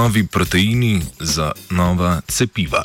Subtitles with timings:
[0.00, 2.84] Novi proteini za nova cepiva.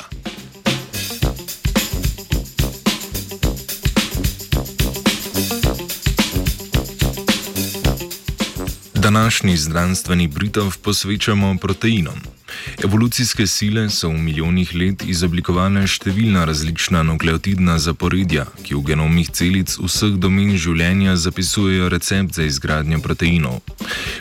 [8.94, 12.35] Današnji znanstveni britov posvečamo proteinom.
[12.84, 19.76] Evolucijske sile so v milijonih let izoblikovale številna različna nukleotidna zaporedja, ki v genomih celic
[19.80, 23.60] vseh domen življenja zapisujejo recept za izgradnjo proteinov.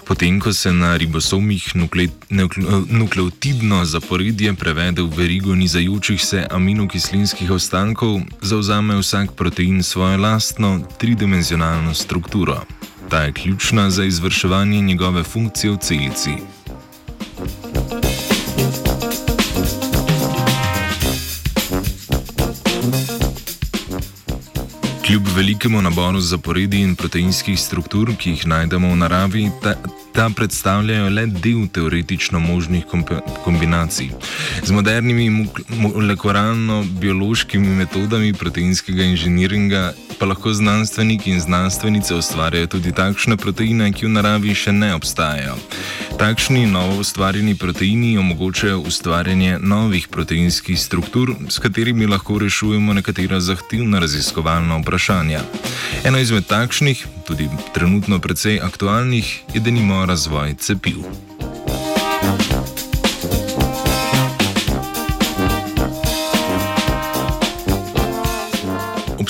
[0.05, 7.51] Potem, ko se na ribosomih nukle, nukle, nukleotidno zaporedje prevede v verigo nizajočih se aminokislinskih
[7.51, 12.61] ostankov, zauzame vsak protein svojo lastno tridimenzionalno strukturo.
[13.09, 16.31] Ta je ključna za izvrševanje njegove funkcije v celici.
[25.05, 29.75] Kljub velikemu naboru zaporedij in proteinskih struktur, ki jih najdemo v naravi, ta,
[30.13, 32.85] ta predstavljajo le del teoretično možnih
[33.43, 34.09] kombinacij.
[34.63, 43.93] Z modernimi molekularno-biološkimi metodami proteinskega inženiringa pa lahko znanstveniki in znanstvenice ustvarjajo tudi takšne proteine,
[43.93, 45.55] ki v naravi še ne obstajajo.
[46.19, 53.99] Takšni novo ustvarjeni proteini omogočajo ustvarjanje novih proteinskih struktur, s katerimi lahko rešujemo nekatera zahtevna
[53.99, 55.41] raziskovalna vprašanja.
[56.03, 61.03] Eno izmed takšnih, tudi trenutno precej aktualnih, je denimo razvoj cepiv.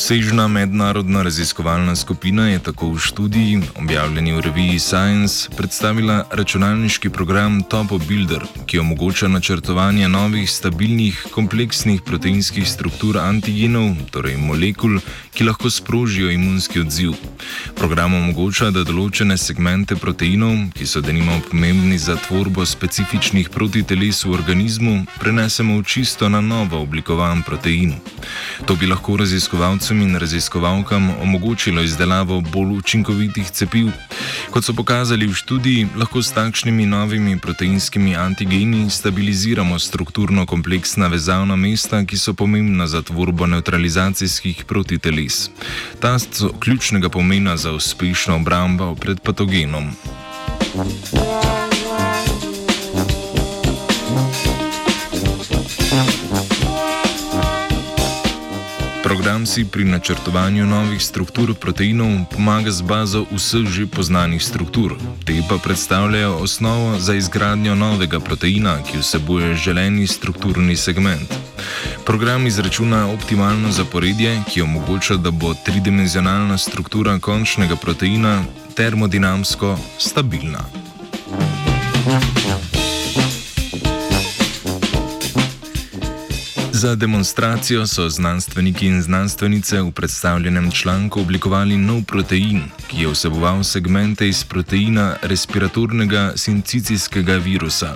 [0.05, 7.63] Obsežna mednarodna raziskovalna skupina je tako v študiji, objavljeni v reviji Science, predstavila računalniški program
[7.63, 14.99] Topo Builder, ki omogoča načrtovanje novih, stabilnih, kompleksnih proteinskih struktur antigenov, torej molekul,
[15.33, 17.17] ki lahko sprožijo imunski odziv.
[17.75, 24.31] Program omogoča, da določene segmente proteinov, ki so denimo pomembni za tvorbo specifičnih protiteles v
[24.37, 27.97] organizmu, prenesemo v čisto na novo oblikovan protein.
[28.65, 33.91] To bi lahko raziskovalcem in raziskovalkam omogočilo izdelavo bolj učinkovitih cepiv.
[34.55, 41.59] Kot so pokazali v študiji, lahko s takšnimi novimi proteinskimi antigeni stabiliziramo strukturno kompleksna vezavna
[41.59, 45.51] mesta, ki so pomembna za tvorbo neutralizacijskih protiteles.
[45.99, 49.91] Ta so ključnega pomena za uspešno obrambo pred patogenom.
[50.75, 51.54] Yeah.
[59.25, 64.93] Program si pri načrtovanju novih struktur proteinov pomaga z bazo vseh že poznanih struktur.
[65.25, 71.33] Te pa predstavljajo osnovo za izgradnjo novega proteina, ki vsebuje želeni strukturni segment.
[72.05, 78.45] Program izračuna optimalno zaporedje, ki omogoča, da bo tridimenzionalna struktura končnega proteina
[78.77, 80.61] termodinamsko stabilna.
[86.75, 93.63] Za demonstracijo so znanstveniki in znanstvenice v predstavljenem članku oblikovali nov protein, ki je vseboval
[93.63, 97.95] segmente iz proteina respiratornega sincicijskega virusa.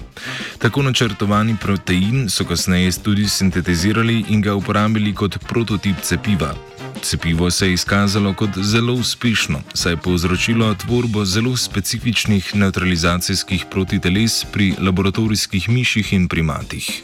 [0.57, 6.55] Tako načrtovani protein so kasneje tudi sintetizirali in ga uporabili kot prototip cepiva.
[7.01, 14.45] Cepivo se je izkazalo kot zelo uspešno, saj je povzročilo tvorbo zelo specifičnih neutralizacijskih protiteles
[14.53, 17.03] pri laboratorijskih miših in primatih.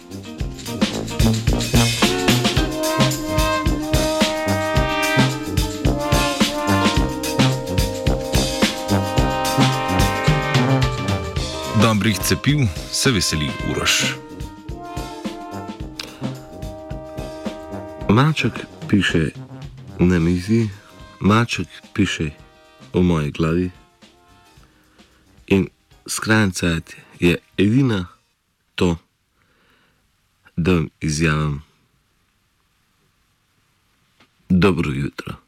[11.81, 12.57] Dobrih cepiv
[12.91, 14.15] se veseli uroš.
[18.09, 18.53] Maček
[18.89, 19.29] piše
[19.99, 20.69] na mizi,
[21.19, 22.29] maček piše
[22.93, 23.71] v moji glavi
[25.47, 25.67] in
[26.07, 26.79] skrajnica
[27.19, 28.07] je edina
[28.75, 28.97] to,
[30.55, 31.61] da vam izjavim
[34.49, 35.44] dobro jutro.